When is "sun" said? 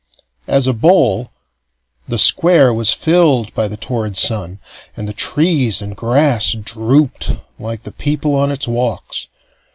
4.17-4.59